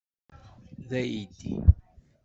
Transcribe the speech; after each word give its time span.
D 0.89 0.89
aydi. 1.01 1.55